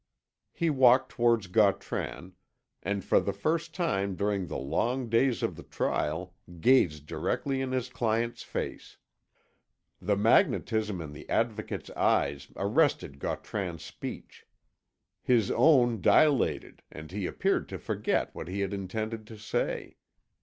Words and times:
He 0.51 0.71
walked 0.71 1.11
towards 1.11 1.45
Gautran, 1.45 2.33
and 2.81 3.05
for 3.05 3.19
the 3.19 3.31
first 3.33 3.75
time 3.75 4.15
during 4.15 4.47
the 4.47 4.57
long 4.57 5.09
days 5.09 5.43
of 5.43 5.55
the 5.55 5.61
trial 5.61 6.33
gazed 6.59 7.05
directly 7.05 7.61
in 7.61 7.71
his 7.71 7.87
client's 7.87 8.41
face. 8.41 8.97
The 10.01 10.15
magnetism 10.17 11.01
in 11.01 11.11
the 11.13 11.29
Advocate's 11.29 11.91
eyes 11.91 12.47
arrested 12.55 13.19
Gautran's 13.19 13.85
speech. 13.85 14.47
His 15.21 15.51
own 15.51 16.01
dilated, 16.01 16.81
and 16.91 17.11
he 17.11 17.27
appeared 17.27 17.69
to 17.69 17.77
forget 17.77 18.33
what 18.33 18.47
he 18.47 18.61
had 18.61 18.73
intended 18.73 19.27
to 19.27 19.37
say. 19.37 19.97